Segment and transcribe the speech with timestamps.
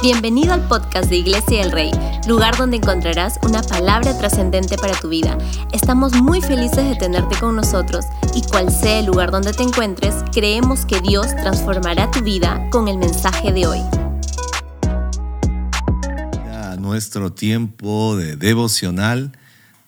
[0.00, 1.90] Bienvenido al podcast de Iglesia del Rey,
[2.28, 5.36] lugar donde encontrarás una palabra trascendente para tu vida.
[5.72, 10.14] Estamos muy felices de tenerte con nosotros y cual sea el lugar donde te encuentres,
[10.32, 13.80] creemos que Dios transformará tu vida con el mensaje de hoy.
[16.78, 19.36] nuestro tiempo de devocional,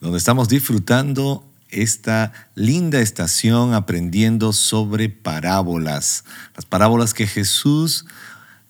[0.01, 8.05] donde estamos disfrutando esta linda estación aprendiendo sobre parábolas, las parábolas que Jesús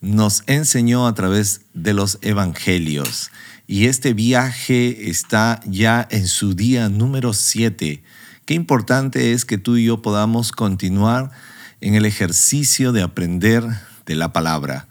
[0.01, 3.31] nos enseñó a través de los evangelios.
[3.67, 8.03] Y este viaje está ya en su día número 7.
[8.45, 11.31] Qué importante es que tú y yo podamos continuar
[11.79, 13.63] en el ejercicio de aprender
[14.05, 14.87] de la palabra.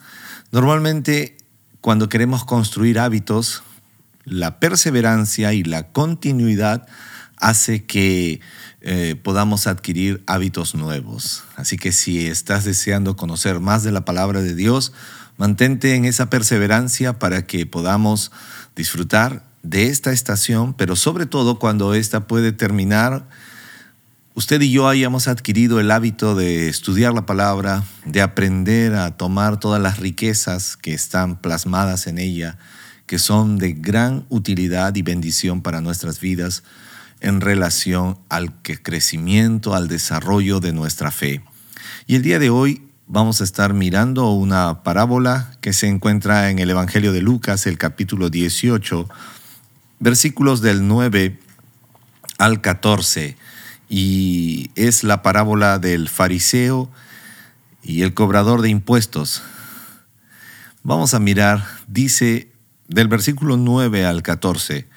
[0.52, 1.36] Normalmente
[1.80, 3.62] cuando queremos construir hábitos,
[4.24, 6.86] la perseverancia y la continuidad
[7.40, 8.40] hace que
[8.82, 11.42] eh, podamos adquirir hábitos nuevos.
[11.56, 14.92] Así que si estás deseando conocer más de la palabra de Dios,
[15.36, 18.30] mantente en esa perseverancia para que podamos
[18.76, 23.26] disfrutar de esta estación, pero sobre todo cuando esta puede terminar,
[24.34, 29.58] usted y yo hayamos adquirido el hábito de estudiar la palabra, de aprender a tomar
[29.60, 32.58] todas las riquezas que están plasmadas en ella,
[33.06, 36.62] que son de gran utilidad y bendición para nuestras vidas
[37.20, 41.42] en relación al crecimiento, al desarrollo de nuestra fe.
[42.06, 46.58] Y el día de hoy vamos a estar mirando una parábola que se encuentra en
[46.58, 49.08] el Evangelio de Lucas, el capítulo 18,
[49.98, 51.38] versículos del 9
[52.38, 53.36] al 14.
[53.88, 56.90] Y es la parábola del fariseo
[57.82, 59.42] y el cobrador de impuestos.
[60.82, 62.50] Vamos a mirar, dice
[62.88, 64.89] del versículo 9 al 14.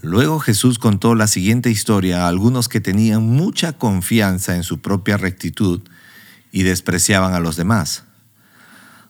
[0.00, 5.18] Luego Jesús contó la siguiente historia a algunos que tenían mucha confianza en su propia
[5.18, 5.82] rectitud
[6.50, 8.04] y despreciaban a los demás.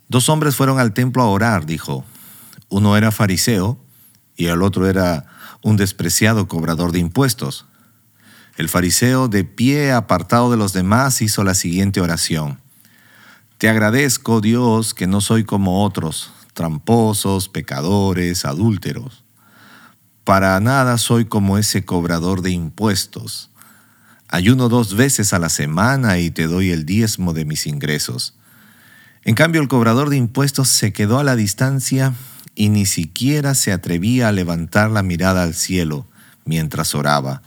[0.08, 2.04] Dos hombres fueron al templo a orar, dijo.
[2.68, 3.78] Uno era fariseo
[4.36, 5.26] y el otro era
[5.62, 7.66] un despreciado cobrador de impuestos.
[8.56, 12.60] El fariseo, de pie apartado de los demás, hizo la siguiente oración.
[13.56, 19.22] Te agradezco, Dios, que no soy como otros, tramposos, pecadores, adúlteros
[20.24, 23.50] para nada soy como ese cobrador de impuestos.
[24.28, 28.34] Ayuno dos veces a la semana y te doy el diezmo de mis ingresos.
[29.24, 32.14] En cambio, el cobrador de impuestos se quedó a la distancia
[32.54, 36.06] y ni siquiera se atrevía a levantar la mirada al cielo
[36.44, 37.42] mientras oraba,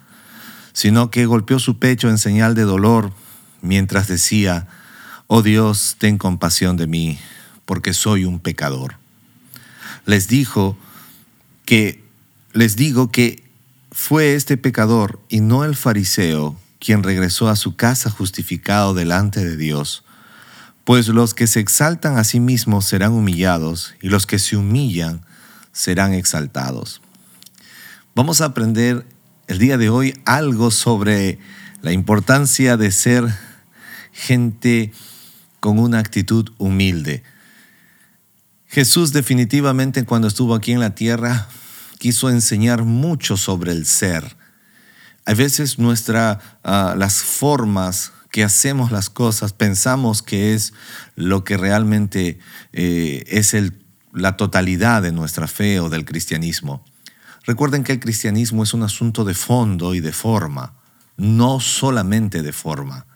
[0.73, 3.11] sino que golpeó su pecho en señal de dolor
[3.61, 4.67] mientras decía,
[5.27, 7.19] Oh Dios, ten compasión de mí,
[7.65, 8.97] porque soy un pecador.
[10.05, 10.77] Les dijo
[11.65, 12.04] que
[12.55, 13.43] les digo que
[13.91, 19.57] fue este pecador y no el fariseo quien regresó a su casa justificado delante de
[19.57, 20.05] Dios.
[20.85, 25.25] Pues los que se exaltan a sí mismos serán humillados y los que se humillan
[25.73, 27.01] serán exaltados.
[28.15, 29.05] Vamos a aprender
[29.47, 31.39] el día de hoy algo sobre
[31.81, 33.35] la importancia de ser
[34.13, 34.93] gente
[35.59, 37.21] con una actitud humilde.
[38.67, 41.49] Jesús definitivamente cuando estuvo aquí en la tierra
[42.05, 44.37] quiso enseñar mucho sobre el ser.
[45.25, 50.73] A veces nuestra, ah, las formas que hacemos las cosas pensamos que es
[51.15, 52.37] lo que realmente
[52.73, 53.83] eh, es el,
[54.13, 56.85] la totalidad de nuestra fe o del cristianismo.
[57.43, 60.75] Recuerden que el cristianismo es un asunto de fondo y de forma,
[61.17, 63.07] no solamente de forma.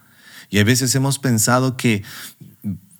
[0.48, 2.02] Y a veces hemos pensado que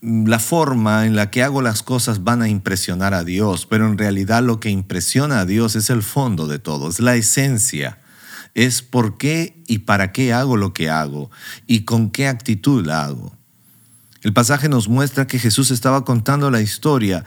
[0.03, 3.99] la forma en la que hago las cosas van a impresionar a Dios, pero en
[3.99, 7.99] realidad lo que impresiona a Dios es el fondo de todo, es la esencia,
[8.55, 11.31] es por qué y para qué hago lo que hago
[11.67, 13.37] y con qué actitud la hago.
[14.23, 17.25] El pasaje nos muestra que Jesús estaba contando la historia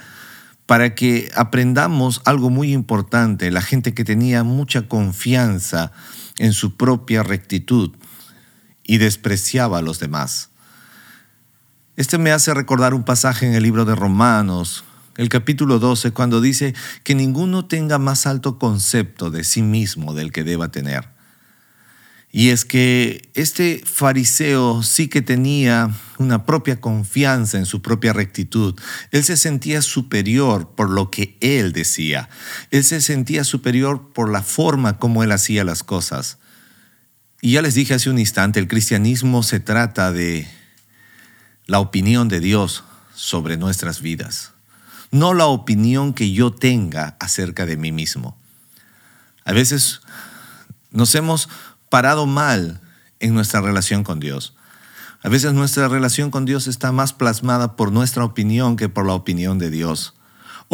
[0.66, 5.92] para que aprendamos algo muy importante, la gente que tenía mucha confianza
[6.38, 7.92] en su propia rectitud
[8.84, 10.53] y despreciaba a los demás.
[11.96, 14.84] Este me hace recordar un pasaje en el libro de Romanos,
[15.16, 16.74] el capítulo 12, cuando dice
[17.04, 21.10] que ninguno tenga más alto concepto de sí mismo del que deba tener.
[22.32, 28.74] Y es que este fariseo sí que tenía una propia confianza en su propia rectitud.
[29.12, 32.28] Él se sentía superior por lo que él decía.
[32.72, 36.40] Él se sentía superior por la forma como él hacía las cosas.
[37.40, 40.48] Y ya les dije hace un instante, el cristianismo se trata de
[41.66, 42.84] la opinión de Dios
[43.16, 44.52] sobre nuestras vidas,
[45.12, 48.38] no la opinión que yo tenga acerca de mí mismo.
[49.46, 50.02] A veces
[50.92, 51.50] nos hemos
[51.90, 52.82] parado mal
[53.20, 54.56] en nuestra relación con Dios.
[55.22, 59.14] A veces nuestra relación con Dios está más plasmada por nuestra opinión que por la
[59.14, 60.14] opinión de Dios.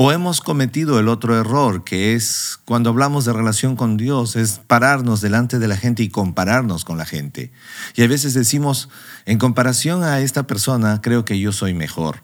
[0.02, 4.62] O hemos cometido el otro error, que es cuando hablamos de relación con Dios, es
[4.66, 7.52] pararnos delante de la gente y compararnos con la gente.
[7.98, 8.88] Y a veces decimos,
[9.26, 12.24] en comparación a esta persona, creo que yo soy mejor.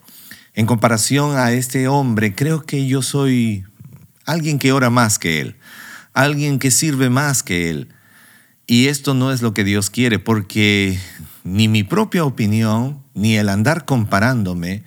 [0.54, 3.66] En comparación a este hombre, creo que yo soy
[4.26, 5.58] alguien que ora más que él,
[6.14, 7.90] alguien que sirve más que él.
[8.68, 10.98] Y esto no es lo que Dios quiere, porque
[11.44, 14.86] ni mi propia opinión, ni el andar comparándome,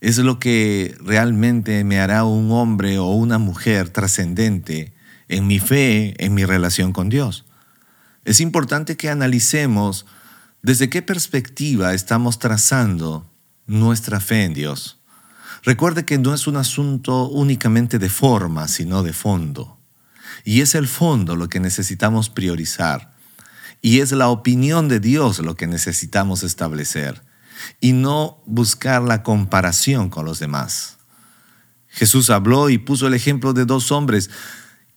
[0.00, 4.92] es lo que realmente me hará un hombre o una mujer trascendente
[5.28, 7.44] en mi fe, en mi relación con Dios.
[8.24, 10.06] Es importante que analicemos
[10.62, 13.30] desde qué perspectiva estamos trazando
[13.66, 15.00] nuestra fe en Dios.
[15.62, 19.78] Recuerde que no es un asunto únicamente de forma, sino de fondo.
[20.44, 23.14] Y es el fondo lo que necesitamos priorizar.
[23.82, 27.22] Y es la opinión de Dios lo que necesitamos establecer.
[27.80, 30.98] Y no buscar la comparación con los demás.
[31.88, 34.30] Jesús habló y puso el ejemplo de dos hombres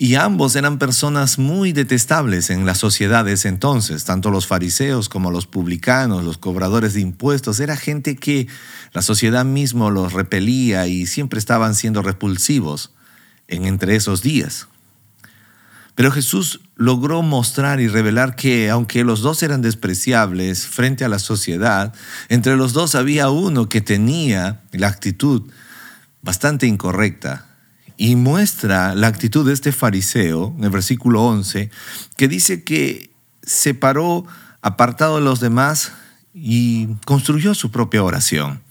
[0.01, 5.45] y ambos eran personas muy detestables en las sociedades entonces, tanto los fariseos como los
[5.45, 7.59] publicanos, los cobradores de impuestos.
[7.59, 8.47] Era gente que
[8.93, 12.95] la sociedad mismo los repelía y siempre estaban siendo repulsivos
[13.47, 14.67] en entre esos días.
[15.95, 21.19] Pero Jesús logró mostrar y revelar que aunque los dos eran despreciables frente a la
[21.19, 21.93] sociedad,
[22.29, 25.51] entre los dos había uno que tenía la actitud
[26.21, 27.47] bastante incorrecta
[27.97, 31.69] y muestra la actitud de este fariseo en el versículo 11,
[32.17, 33.11] que dice que
[33.43, 34.25] se paró
[34.61, 35.91] apartado de los demás
[36.33, 38.63] y construyó su propia oración.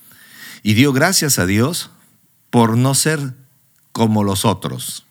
[0.62, 1.90] Y dio gracias a Dios
[2.50, 3.34] por no ser
[3.92, 5.06] como los otros.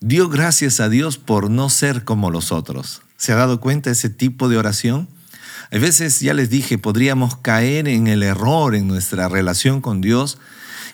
[0.00, 3.02] Dio gracias a Dios por no ser como los otros.
[3.16, 5.08] ¿Se ha dado cuenta de ese tipo de oración?
[5.72, 10.38] A veces, ya les dije, podríamos caer en el error en nuestra relación con Dios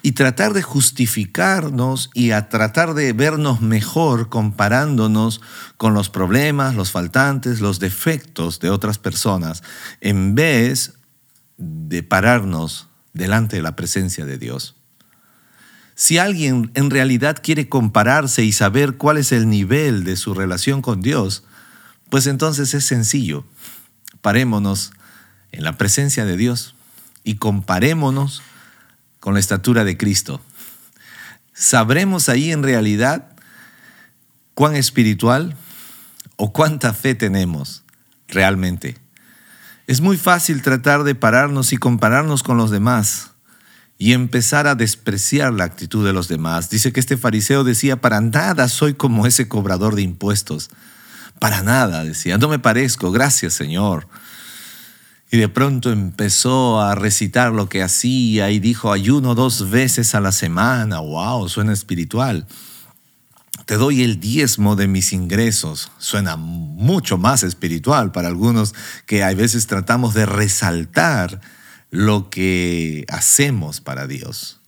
[0.02, 5.40] y tratar de justificarnos y a tratar de vernos mejor comparándonos
[5.76, 9.62] con los problemas, los faltantes, los defectos de otras personas,
[10.00, 10.94] en vez
[11.58, 14.76] de pararnos delante de la presencia de Dios.
[16.02, 20.82] Si alguien en realidad quiere compararse y saber cuál es el nivel de su relación
[20.82, 21.44] con Dios,
[22.10, 23.44] pues entonces es sencillo.
[24.20, 24.90] Parémonos
[25.52, 26.75] en la presencia de Dios
[27.22, 28.43] y comparémonos
[29.20, 30.40] con la estatura de Cristo.
[31.52, 33.37] Sabremos ahí en realidad
[34.55, 35.55] cuán espiritual
[36.34, 37.84] o cuánta fe tenemos
[38.26, 38.98] realmente.
[39.87, 43.31] Es muy fácil tratar de pararnos y compararnos con los demás
[44.02, 46.69] y empezar a despreciar la actitud de los demás.
[46.69, 50.70] Dice que este fariseo decía, para nada soy como ese cobrador de impuestos.
[51.38, 54.08] Para nada, decía, no me parezco, gracias Señor.
[55.31, 60.20] Y de pronto empezó a recitar lo que hacía y dijo, ayuno dos veces a
[60.20, 60.98] la semana.
[60.98, 61.48] ¡Wow!
[61.48, 62.48] Suena espiritual.
[63.66, 65.93] Te doy el diezmo de mis ingresos.
[65.98, 68.75] Suena mucho más espiritual para algunos
[69.06, 71.40] que a veces tratamos de resaltar
[71.92, 74.60] lo que hacemos para Dios.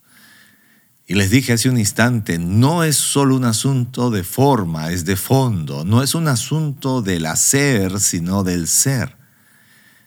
[1.07, 5.15] Y les dije hace un instante, no es solo un asunto de forma, es de
[5.15, 5.83] fondo.
[5.83, 9.17] No es un asunto del hacer, sino del ser.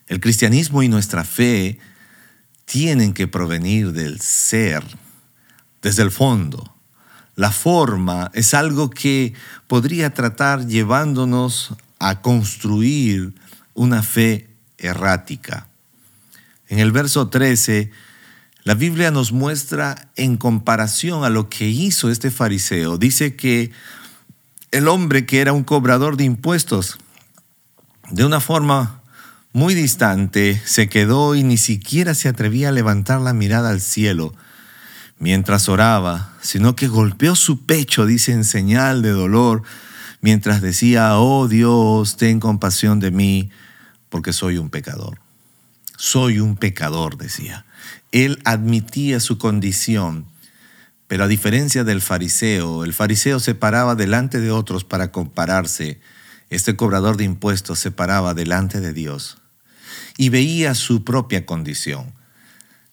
[0.06, 1.78] El cristianismo y nuestra fe
[2.64, 4.84] tienen que provenir del ser,
[5.82, 6.74] desde el fondo.
[7.34, 9.34] La forma es algo que
[9.66, 13.34] podría tratar llevándonos a construir
[13.74, 15.67] una fe errática.
[16.68, 17.90] En el verso 13,
[18.64, 23.72] la Biblia nos muestra en comparación a lo que hizo este fariseo, dice que
[24.70, 26.98] el hombre que era un cobrador de impuestos,
[28.10, 29.00] de una forma
[29.52, 34.34] muy distante, se quedó y ni siquiera se atrevía a levantar la mirada al cielo
[35.18, 39.62] mientras oraba, sino que golpeó su pecho, dice, en señal de dolor,
[40.20, 43.50] mientras decía, oh Dios, ten compasión de mí,
[44.10, 45.18] porque soy un pecador.
[46.00, 47.66] Soy un pecador, decía.
[48.12, 50.26] Él admitía su condición,
[51.08, 56.00] pero a diferencia del fariseo, el fariseo se paraba delante de otros para compararse
[56.50, 59.38] este cobrador de impuestos se paraba delante de Dios
[60.16, 62.12] y veía su propia condición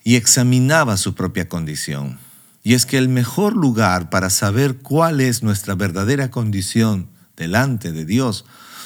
[0.04, 2.18] y examinaba su propia condición.
[2.64, 7.08] Y es que el mejor lugar para saber cuál es nuestra verdadera condición
[7.38, 8.46] delante de Dios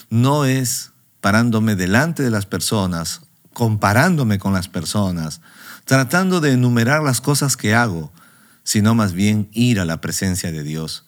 [0.09, 3.21] no es parándome delante de las personas,
[3.59, 5.41] comparándome con las personas,
[5.85, 8.11] tratando de enumerar las cosas que hago,
[8.63, 11.05] sino más bien ir a la presencia de Dios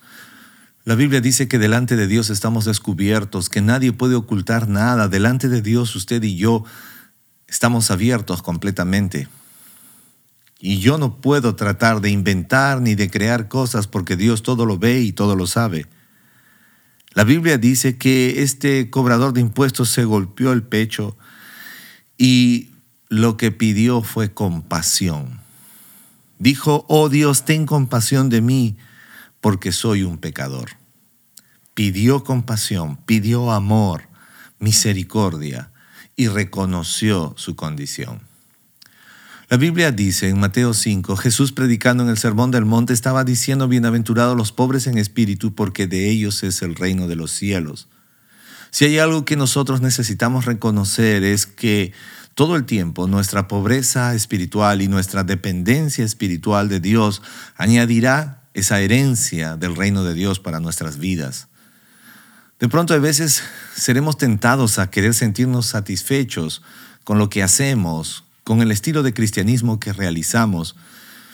[0.84, 5.08] la Biblia dice que delante de Dios estamos descubiertos, que nadie puede ocultar nada.
[5.08, 6.63] Delante de Dios usted y yo
[7.48, 9.27] estamos abiertos completamente.
[10.60, 14.79] Y yo no puedo tratar de inventar ni de crear cosas porque Dios todo lo
[14.79, 15.86] ve y todo lo sabe.
[17.13, 21.15] La Biblia dice que este cobrador de impuestos se golpeó el pecho
[22.24, 22.70] y
[23.10, 25.40] lo que pidió fue compasión.
[26.38, 28.78] Dijo, oh Dios, ten compasión de mí
[29.40, 30.70] porque soy un pecador.
[31.74, 34.04] Pidió compasión, pidió amor,
[34.60, 35.72] misericordia
[36.16, 38.22] y reconoció su condición.
[39.50, 43.68] La Biblia dice en Mateo 5, Jesús predicando en el Sermón del Monte estaba diciendo,
[43.68, 47.88] bienaventurados los pobres en espíritu, porque de ellos es el reino de los cielos.
[48.72, 51.92] Si hay algo que nosotros necesitamos reconocer es que
[52.36, 57.22] todo el tiempo nuestra pobreza espiritual y nuestra dependencia espiritual de Dios
[57.58, 61.50] añadirá esa herencia del reino de Dios para nuestras vidas.
[62.62, 63.44] De pronto a veces
[63.75, 66.62] seremos tentados a querer sentirnos satisfechos
[67.04, 70.78] con lo que hacemos, con el estilo de cristianismo que realizamos,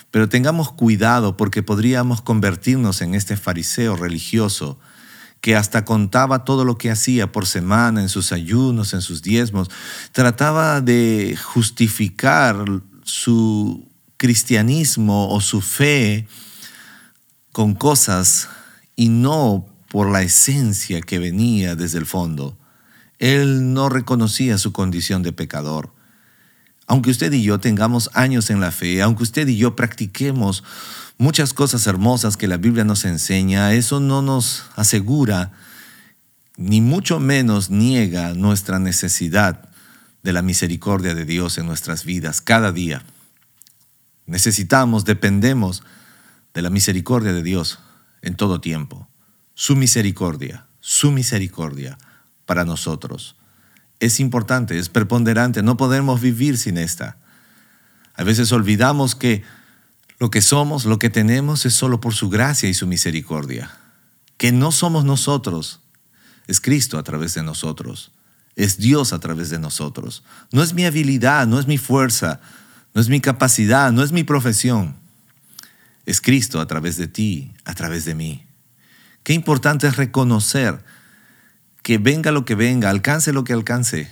[0.09, 4.79] pero tengamos cuidado porque podríamos convertirnos en este fariseo religioso
[5.41, 9.69] que hasta contaba todo lo que hacía por semana en sus ayunos, en sus diezmos,
[10.11, 12.65] trataba de justificar
[13.03, 16.27] su cristianismo o su fe
[17.51, 18.49] con cosas
[18.95, 22.57] y no por la esencia que venía desde el fondo.
[23.19, 25.93] Él no reconocía su condición de pecador.
[26.87, 30.63] Aunque usted y yo tengamos años en la fe, aunque usted y yo practiquemos
[31.17, 35.51] muchas cosas hermosas que la Biblia nos enseña, eso no nos asegura,
[36.55, 39.69] ni mucho menos niega nuestra necesidad
[40.23, 43.03] de la misericordia de Dios en nuestras vidas cada día.
[44.25, 45.83] Necesitamos, dependemos
[46.53, 47.79] de la misericordia de Dios
[48.21, 49.07] en todo tiempo.
[49.53, 51.97] Su misericordia, su misericordia
[52.45, 53.36] para nosotros.
[53.99, 57.17] Es importante, es preponderante, no podemos vivir sin esta.
[58.15, 59.43] A veces olvidamos que
[60.19, 63.71] lo que somos, lo que tenemos es solo por su gracia y su misericordia.
[64.37, 65.81] Que no somos nosotros,
[66.47, 68.11] es Cristo a través de nosotros.
[68.55, 70.23] Es Dios a través de nosotros.
[70.51, 72.39] No es mi habilidad, no es mi fuerza,
[72.95, 74.95] no es mi capacidad, no es mi profesión.
[76.05, 78.47] Es Cristo a través de ti, a través de mí.
[79.21, 80.83] Qué importante es reconocer
[81.87, 84.11] que venga lo que venga, alcance lo que alcance,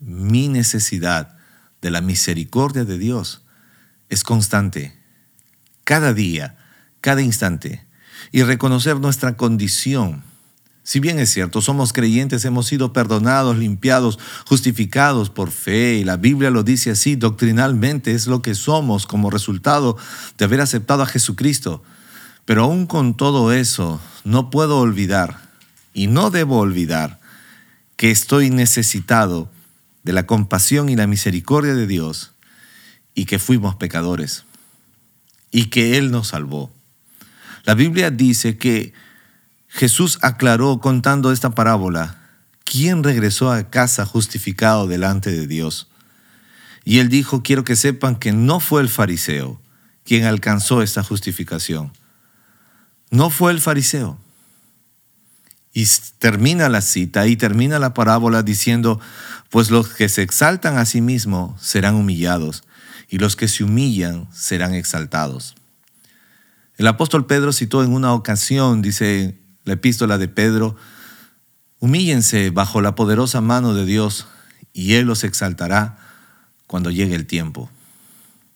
[0.00, 1.36] mi necesidad
[1.80, 3.44] de la misericordia de Dios
[4.08, 4.98] es constante,
[5.84, 6.56] cada día,
[7.00, 7.86] cada instante,
[8.32, 10.24] y reconocer nuestra condición.
[10.82, 14.18] Si bien es cierto, somos creyentes, hemos sido perdonados, limpiados,
[14.48, 19.30] justificados por fe, y la Biblia lo dice así, doctrinalmente es lo que somos como
[19.30, 19.96] resultado
[20.36, 21.84] de haber aceptado a Jesucristo.
[22.44, 25.45] Pero aún con todo eso, no puedo olvidar,
[25.96, 27.18] y no debo olvidar,
[27.96, 29.50] que estoy necesitado
[30.02, 32.34] de la compasión y la misericordia de Dios
[33.14, 34.44] y que fuimos pecadores
[35.50, 36.70] y que Él nos salvó.
[37.64, 38.92] La Biblia dice que
[39.68, 42.20] Jesús aclaró contando esta parábola
[42.64, 45.88] quién regresó a casa justificado delante de Dios.
[46.84, 49.62] Y Él dijo, quiero que sepan que no fue el fariseo
[50.04, 51.90] quien alcanzó esta justificación.
[53.10, 54.20] No fue el fariseo.
[55.76, 55.86] Y
[56.18, 58.98] termina la cita y termina la parábola diciendo,
[59.50, 62.64] pues los que se exaltan a sí mismos serán humillados
[63.10, 65.54] y los que se humillan serán exaltados.
[66.78, 70.76] El apóstol Pedro citó en una ocasión, dice la epístola de Pedro,
[71.78, 74.26] humíllense bajo la poderosa mano de Dios
[74.72, 75.98] y Él los exaltará
[76.66, 77.68] cuando llegue el tiempo.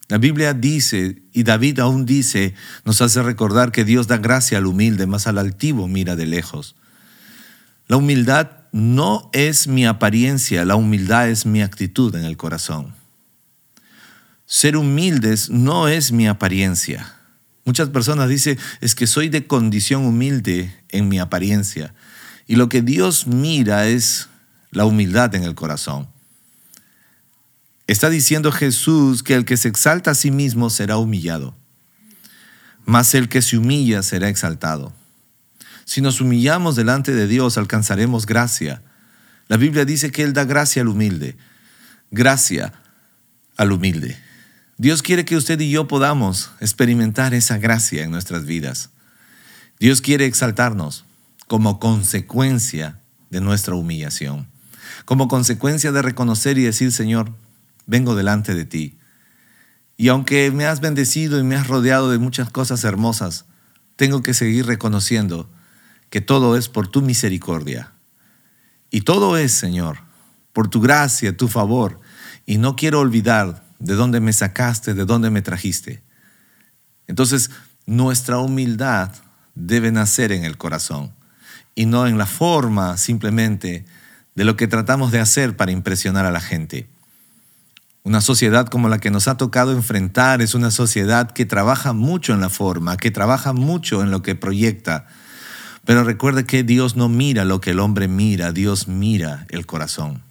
[0.09, 2.55] La Biblia dice, y David aún dice,
[2.87, 6.77] nos hace recordar que Dios da gracia al humilde, más al altivo mira de lejos.
[7.91, 12.95] La humildad no es mi apariencia, la humildad es mi actitud en el corazón.
[14.47, 17.17] Ser humildes no es mi apariencia.
[17.65, 21.93] Muchas personas dicen, es que soy de condición humilde en mi apariencia.
[22.47, 24.29] Y lo que Dios mira es
[24.71, 26.09] la humildad en el corazón.
[27.89, 31.57] Está diciendo Jesús que el que se exalta a sí mismo será humillado,
[32.85, 35.00] mas el que se humilla será exaltado.
[35.85, 38.83] Si nos humillamos delante de Dios, alcanzaremos gracia.
[39.49, 41.37] La Biblia dice que Él da gracia al humilde,
[42.11, 42.73] gracia
[43.57, 44.17] al humilde.
[44.79, 48.91] Dios quiere que usted y yo podamos experimentar esa gracia en nuestras vidas.
[49.79, 51.05] Dios quiere exaltarnos
[51.47, 54.49] como consecuencia de nuestra humillación,
[55.05, 57.35] como consecuencia de reconocer y decir, Señor,
[57.87, 58.99] vengo delante de ti.
[59.97, 63.45] Y aunque me has bendecido y me has rodeado de muchas cosas hermosas,
[63.97, 65.51] tengo que seguir reconociendo
[66.11, 67.93] que todo es por tu misericordia.
[68.91, 69.99] Y todo es, Señor,
[70.53, 72.01] por tu gracia, tu favor.
[72.45, 76.03] Y no quiero olvidar de dónde me sacaste, de dónde me trajiste.
[77.07, 77.51] Entonces,
[77.87, 79.13] nuestra humildad
[79.55, 81.13] debe nacer en el corazón
[81.75, 83.85] y no en la forma simplemente
[84.35, 86.89] de lo que tratamos de hacer para impresionar a la gente.
[88.03, 92.33] Una sociedad como la que nos ha tocado enfrentar es una sociedad que trabaja mucho
[92.33, 95.07] en la forma, que trabaja mucho en lo que proyecta.
[95.85, 100.23] Pero recuerde que Dios no mira lo que el hombre mira, Dios mira el corazón.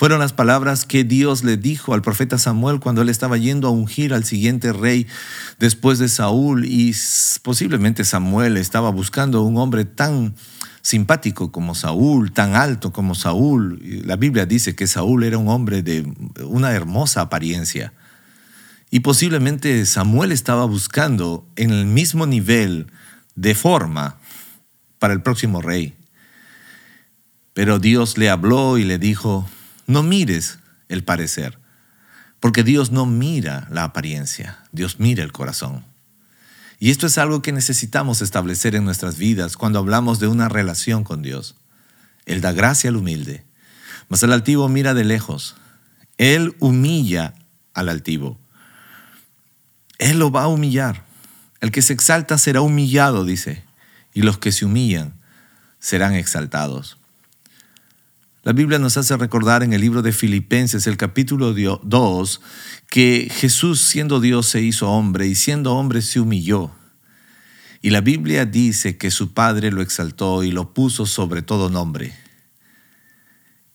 [0.00, 3.70] Fueron las palabras que Dios le dijo al profeta Samuel cuando él estaba yendo a
[3.70, 5.06] ungir al siguiente rey
[5.58, 6.94] después de Saúl y
[7.42, 10.34] posiblemente Samuel estaba buscando un hombre tan
[10.80, 13.78] simpático como Saúl, tan alto como Saúl.
[14.06, 16.10] La Biblia dice que Saúl era un hombre de
[16.44, 17.92] una hermosa apariencia.
[18.90, 22.86] Y posiblemente Samuel estaba buscando en el mismo nivel
[23.34, 24.16] de forma
[25.00, 25.96] para el próximo rey.
[27.54, 29.50] Pero Dios le habló y le dijo,
[29.88, 31.58] no mires el parecer,
[32.38, 35.84] porque Dios no mira la apariencia, Dios mira el corazón.
[36.78, 41.02] Y esto es algo que necesitamos establecer en nuestras vidas cuando hablamos de una relación
[41.02, 41.56] con Dios.
[42.24, 43.44] Él da gracia al humilde,
[44.08, 45.56] mas el altivo mira de lejos.
[46.16, 47.34] Él humilla
[47.74, 48.38] al altivo.
[49.98, 51.04] Él lo va a humillar.
[51.60, 53.64] El que se exalta será humillado, dice,
[54.14, 55.14] y los que se humillan
[55.78, 56.98] serán exaltados.
[58.42, 62.40] La Biblia nos hace recordar en el libro de Filipenses, el capítulo 2,
[62.88, 66.70] que Jesús siendo Dios se hizo hombre y siendo hombre se humilló.
[67.82, 72.14] Y la Biblia dice que su Padre lo exaltó y lo puso sobre todo nombre.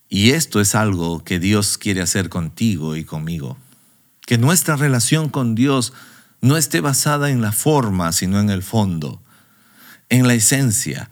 [0.10, 3.58] Y esto es algo que Dios quiere hacer contigo y conmigo.
[4.26, 5.94] Que nuestra relación con Dios
[6.42, 9.22] no esté basada en la forma, sino en el fondo,
[10.10, 11.10] en la esencia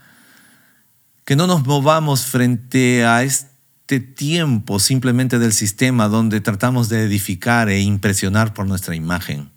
[1.25, 7.69] que no nos movamos frente a este tiempo simplemente del sistema donde tratamos de edificar
[7.69, 9.49] e impresionar por nuestra imagen.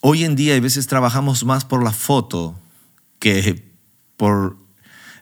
[0.00, 2.60] Hoy en día a veces trabajamos más por la foto
[3.18, 3.72] que
[4.16, 4.56] por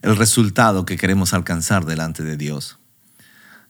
[0.03, 2.79] el resultado que queremos alcanzar delante de Dios.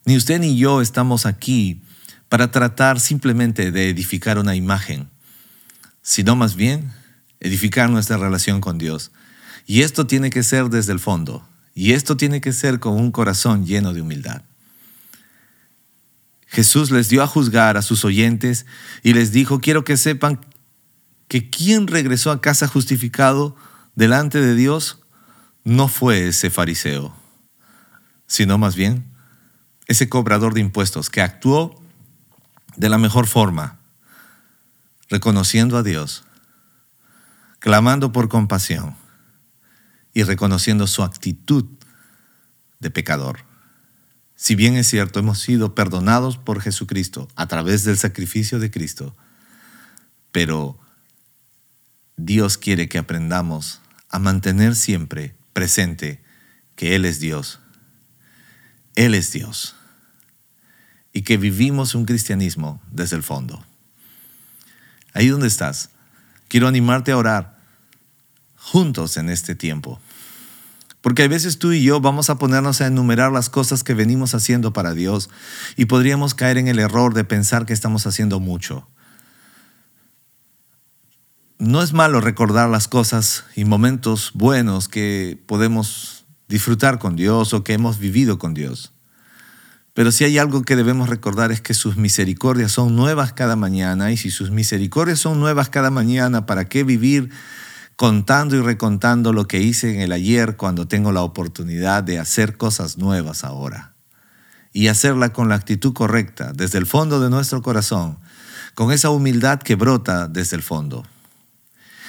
[0.04, 1.82] Ni usted ni yo estamos aquí
[2.28, 5.08] para tratar simplemente de edificar una imagen,
[6.02, 6.92] sino más bien
[7.40, 9.12] edificar nuestra relación con Dios.
[9.66, 11.46] Y esto tiene que ser desde el fondo.
[11.74, 14.42] Y esto tiene que ser con un corazón lleno de humildad.
[16.46, 18.66] Jesús les dio a juzgar a sus oyentes
[19.02, 20.40] y les dijo, quiero que sepan
[21.28, 23.56] que quien regresó a casa justificado
[23.94, 25.00] delante de Dios
[25.64, 27.14] no fue ese fariseo,
[28.26, 29.04] sino más bien
[29.86, 31.82] ese cobrador de impuestos que actuó
[32.76, 33.80] de la mejor forma,
[35.08, 36.25] reconociendo a Dios,
[37.66, 38.94] clamando por compasión
[40.14, 41.64] y reconociendo su actitud
[42.78, 43.40] de pecador.
[44.36, 49.16] Si bien es cierto, hemos sido perdonados por Jesucristo a través del sacrificio de Cristo,
[50.30, 50.78] pero
[52.16, 56.22] Dios quiere que aprendamos a mantener siempre presente
[56.76, 57.58] que Él es Dios.
[58.94, 59.74] Él es Dios.
[61.12, 63.66] Y que vivimos un cristianismo desde el fondo.
[65.14, 65.90] Ahí donde estás,
[66.46, 67.55] quiero animarte a orar
[68.66, 70.00] juntos en este tiempo.
[71.00, 74.34] Porque a veces tú y yo vamos a ponernos a enumerar las cosas que venimos
[74.34, 75.30] haciendo para Dios
[75.76, 78.88] y podríamos caer en el error de pensar que estamos haciendo mucho.
[81.60, 87.62] No es malo recordar las cosas y momentos buenos que podemos disfrutar con Dios o
[87.62, 88.92] que hemos vivido con Dios.
[89.94, 94.10] Pero si hay algo que debemos recordar es que sus misericordias son nuevas cada mañana
[94.10, 97.30] y si sus misericordias son nuevas cada mañana, ¿para qué vivir
[97.96, 102.58] contando y recontando lo que hice en el ayer cuando tengo la oportunidad de hacer
[102.58, 103.94] cosas nuevas ahora.
[104.72, 108.18] Y hacerla con la actitud correcta, desde el fondo de nuestro corazón,
[108.74, 111.06] con esa humildad que brota desde el fondo.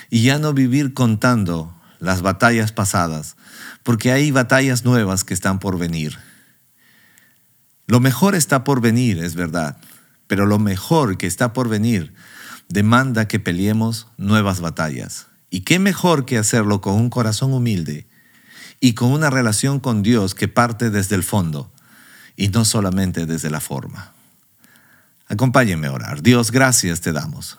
[0.10, 3.38] Y ya no vivir contando las batallas pasadas,
[3.84, 6.18] porque hay batallas nuevas que están por venir.
[7.86, 9.78] Lo mejor está por venir, es verdad,
[10.28, 12.14] pero lo mejor que está por venir
[12.68, 15.28] demanda que peleemos nuevas batallas.
[15.50, 18.08] Y qué mejor que hacerlo con un corazón humilde
[18.80, 21.72] y con una relación con Dios que parte desde el fondo
[22.36, 24.14] y no solamente desde la forma.
[25.28, 26.22] Acompáñenme a orar.
[26.22, 27.58] Dios, gracias te damos.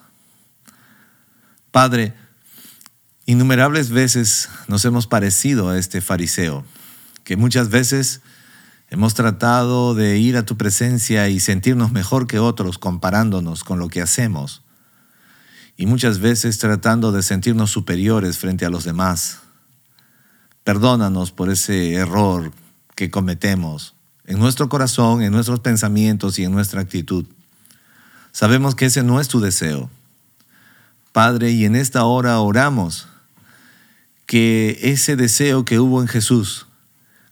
[1.70, 2.14] Padre,
[3.26, 6.64] innumerables veces nos hemos parecido a este fariseo,
[7.24, 8.20] que muchas veces
[8.90, 13.88] hemos tratado de ir a tu presencia y sentirnos mejor que otros comparándonos con lo
[13.88, 14.62] que hacemos
[15.78, 19.38] y muchas veces tratando de sentirnos superiores frente a los demás.
[20.64, 22.52] Perdónanos por ese error
[22.96, 23.94] que cometemos
[24.26, 27.24] en nuestro corazón, en nuestros pensamientos y en nuestra actitud.
[28.32, 29.88] Sabemos que ese no es tu deseo.
[31.12, 33.06] Padre, y en esta hora oramos
[34.26, 36.66] que ese deseo que hubo en Jesús,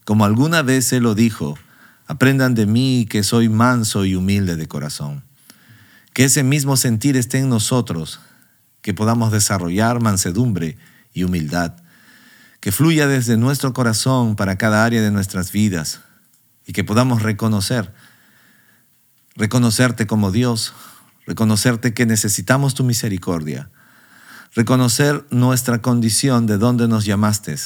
[0.05, 1.59] como alguna vez Él lo dijo,
[2.07, 5.25] aprendan de mí que soy manso y humilde de corazón.
[6.15, 8.21] Que ese mismo sentir esté en nosotros,
[8.87, 10.79] que podamos desarrollar mansedumbre
[11.13, 11.75] y humildad,
[12.61, 16.03] que fluya desde nuestro corazón para cada área de nuestras vidas
[16.65, 17.93] y que podamos reconocer,
[19.35, 20.73] reconocerte como Dios,
[21.27, 23.73] reconocerte que necesitamos tu misericordia,
[24.55, 27.57] reconocer nuestra condición de donde nos llamaste.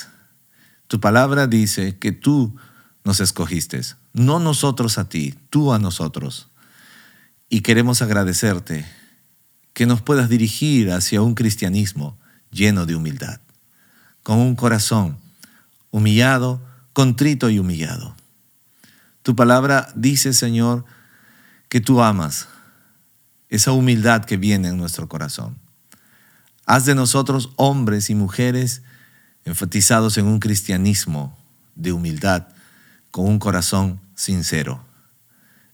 [0.86, 2.56] Tu palabra dice que tú
[3.04, 3.82] nos escogiste,
[4.14, 6.48] no nosotros a ti, tú a nosotros.
[7.50, 8.99] Y queremos agradecerte
[9.80, 12.18] que nos puedas dirigir hacia un cristianismo
[12.50, 13.40] lleno de humildad,
[14.22, 15.16] con un corazón
[15.90, 16.60] humillado,
[16.92, 18.14] contrito y humillado.
[19.22, 20.84] Tu palabra dice, Señor,
[21.70, 22.46] que tú amas
[23.48, 25.56] esa humildad que viene en nuestro corazón.
[26.66, 28.82] Haz de nosotros hombres y mujeres
[29.46, 31.38] enfatizados en un cristianismo
[31.74, 32.48] de humildad,
[33.10, 34.84] con un corazón sincero.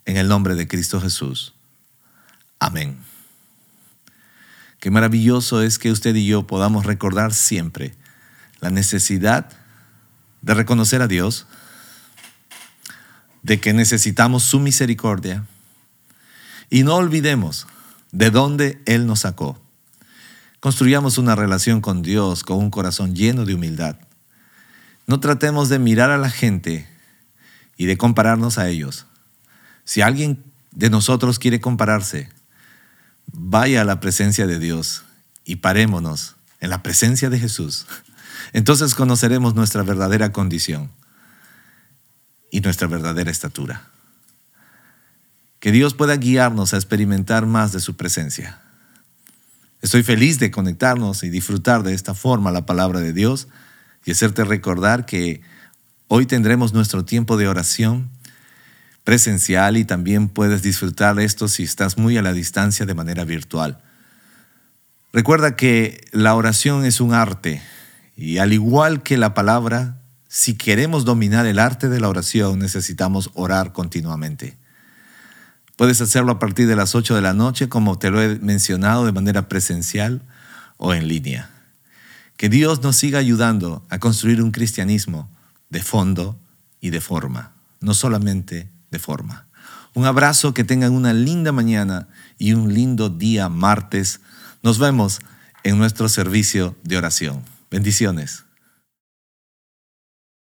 [0.05, 1.55] En el nombre de Cristo Jesús.
[2.61, 3.16] Amén.
[4.87, 7.97] Qué maravilloso es que usted y yo podamos recordar siempre
[8.61, 9.49] la necesidad
[10.43, 11.49] de reconocer a Dios,
[13.43, 15.45] de que necesitamos su misericordia
[16.71, 17.67] y no olvidemos
[18.13, 19.61] de dónde Él nos sacó.
[20.61, 23.97] Construyamos una relación con Dios con un corazón lleno de humildad.
[25.09, 26.89] No tratemos de mirar a la gente
[27.77, 29.07] y de compararnos a ellos.
[29.85, 32.36] Si alguien de nosotros quiere compararse,
[33.27, 35.05] vaya a la presencia de Dios
[35.45, 37.87] y parémonos en la presencia de Jesús.
[38.53, 40.91] Entonces conoceremos nuestra verdadera condición
[42.51, 43.89] y nuestra verdadera estatura.
[45.61, 48.61] Que Dios pueda guiarnos a experimentar más de su presencia.
[49.83, 53.49] Estoy feliz de conectarnos y disfrutar de esta forma la palabra de Dios
[54.05, 55.43] y hacerte recordar que
[56.09, 58.11] hoy tendremos nuestro tiempo de oración
[59.07, 63.81] presencial y también puedes disfrutar esto si estás muy a la distancia de manera virtual.
[65.13, 67.63] Recuerda que la oración es un arte
[68.17, 73.31] y al igual que la palabra, si queremos dominar el arte de la oración necesitamos
[73.35, 74.59] orar continuamente.
[75.77, 79.07] Puedes hacerlo a partir de las 8 de la noche, como te lo he mencionado,
[79.07, 80.23] de manera presencial
[80.79, 81.49] o en línea.
[82.37, 85.31] Que Dios nos siga ayudando a construir un cristianismo
[85.71, 86.41] de fondo
[86.81, 89.47] y de forma, no solamente de forma.
[89.95, 94.21] Un abrazo, que tengan una linda mañana y un lindo día martes.
[94.63, 95.21] Nos vemos
[95.65, 97.43] en nuestro servicio de oración.
[97.71, 98.46] Bendiciones.